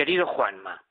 Querido 0.00 0.26
Juanma, 0.26 0.82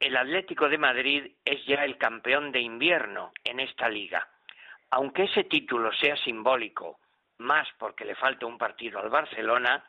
el 0.00 0.16
Atlético 0.16 0.70
de 0.70 0.78
Madrid 0.78 1.32
es 1.44 1.66
ya 1.66 1.84
el 1.84 1.98
campeón 1.98 2.50
de 2.50 2.60
invierno 2.60 3.30
en 3.44 3.60
esta 3.60 3.90
liga. 3.90 4.26
Aunque 4.88 5.24
ese 5.24 5.44
título 5.44 5.92
sea 5.92 6.16
simbólico, 6.16 6.98
más 7.36 7.68
porque 7.78 8.06
le 8.06 8.14
falta 8.14 8.46
un 8.46 8.56
partido 8.56 9.00
al 9.00 9.10
Barcelona, 9.10 9.84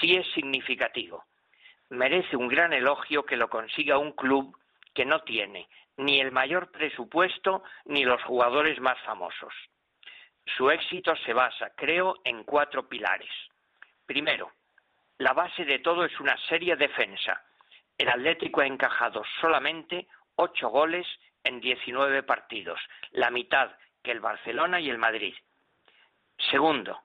sí 0.00 0.16
es 0.16 0.26
significativo. 0.32 1.26
Merece 1.90 2.34
un 2.34 2.48
gran 2.48 2.72
elogio 2.72 3.26
que 3.26 3.36
lo 3.36 3.50
consiga 3.50 3.98
un 3.98 4.12
club 4.12 4.56
que 4.94 5.04
no 5.04 5.20
tiene 5.20 5.68
ni 5.98 6.18
el 6.18 6.32
mayor 6.32 6.70
presupuesto 6.70 7.62
ni 7.84 8.04
los 8.06 8.22
jugadores 8.22 8.80
más 8.80 8.98
famosos. 9.00 9.52
Su 10.56 10.70
éxito 10.70 11.14
se 11.26 11.34
basa, 11.34 11.74
creo, 11.76 12.14
en 12.24 12.44
cuatro 12.44 12.88
pilares. 12.88 13.28
Primero, 14.06 14.50
la 15.18 15.34
base 15.34 15.66
de 15.66 15.80
todo 15.80 16.06
es 16.06 16.20
una 16.20 16.38
seria 16.48 16.74
defensa 16.74 17.38
el 18.02 18.08
Atlético 18.08 18.62
ha 18.62 18.66
encajado 18.66 19.22
solamente 19.40 20.08
ocho 20.34 20.68
goles 20.70 21.06
en 21.44 21.60
19 21.60 22.24
partidos, 22.24 22.80
la 23.12 23.30
mitad 23.30 23.70
que 24.02 24.10
el 24.10 24.18
Barcelona 24.18 24.80
y 24.80 24.90
el 24.90 24.98
Madrid. 24.98 25.34
Segundo, 26.50 27.00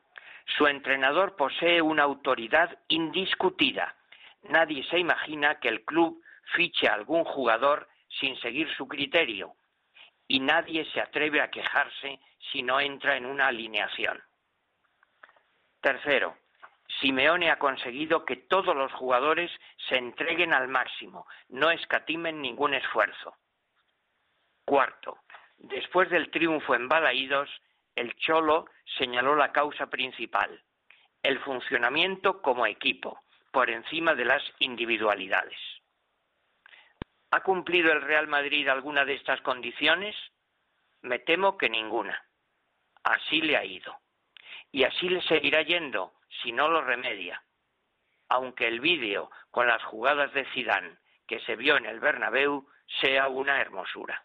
su 0.57 0.65
entrenador 0.65 1.35
posee 1.35 1.83
una 1.83 2.01
autoridad 2.01 2.79
indiscutida. 2.87 3.95
Nadie 4.49 4.83
se 4.85 4.97
imagina 4.97 5.59
que 5.59 5.67
el 5.67 5.85
club 5.85 6.19
fiche 6.55 6.87
a 6.87 6.95
algún 6.95 7.23
jugador 7.25 7.87
sin 8.19 8.35
seguir 8.39 8.67
su 8.75 8.87
criterio 8.87 9.53
y 10.27 10.39
nadie 10.39 10.83
se 10.93 10.99
atreve 10.99 11.41
a 11.41 11.51
quejarse 11.51 12.19
si 12.51 12.63
no 12.63 12.79
entra 12.79 13.17
en 13.17 13.27
una 13.27 13.47
alineación. 13.47 14.19
Tercero, 15.79 16.35
Simeone 16.99 17.51
ha 17.51 17.59
conseguido 17.59 18.25
que 18.25 18.35
todos 18.35 18.75
los 18.75 18.91
jugadores 18.93 19.51
se 19.87 19.97
entreguen 19.97 20.53
al 20.53 20.67
máximo, 20.67 21.27
no 21.49 21.69
escatimen 21.69 22.41
ningún 22.41 22.73
esfuerzo. 22.73 23.35
Cuarto, 24.65 25.19
después 25.57 26.09
del 26.09 26.31
triunfo 26.31 26.75
en 26.75 26.87
Balaídos, 26.87 27.49
el 27.95 28.15
Cholo 28.15 28.65
señaló 28.97 29.35
la 29.35 29.51
causa 29.51 29.87
principal, 29.87 30.63
el 31.23 31.39
funcionamiento 31.39 32.41
como 32.41 32.65
equipo, 32.65 33.21
por 33.51 33.69
encima 33.69 34.13
de 34.15 34.25
las 34.25 34.43
individualidades. 34.59 35.57
¿Ha 37.31 37.41
cumplido 37.41 37.91
el 37.91 38.01
Real 38.01 38.27
Madrid 38.27 38.67
alguna 38.67 39.05
de 39.05 39.15
estas 39.15 39.41
condiciones? 39.41 40.15
Me 41.01 41.19
temo 41.19 41.57
que 41.57 41.69
ninguna. 41.69 42.25
Así 43.03 43.41
le 43.41 43.57
ha 43.57 43.65
ido. 43.65 43.97
Y 44.71 44.83
así 44.83 45.09
le 45.09 45.21
seguirá 45.23 45.61
yendo 45.61 46.16
si 46.41 46.51
no 46.51 46.67
lo 46.67 46.81
remedia. 46.81 47.43
Aunque 48.29 48.67
el 48.67 48.79
vídeo 48.79 49.31
con 49.51 49.67
las 49.67 49.83
jugadas 49.83 50.33
de 50.33 50.45
Zidane 50.53 50.97
que 51.27 51.39
se 51.41 51.55
vio 51.55 51.77
en 51.77 51.85
el 51.85 51.99
Bernabéu 51.99 52.67
sea 53.01 53.27
una 53.27 53.59
hermosura. 53.59 54.23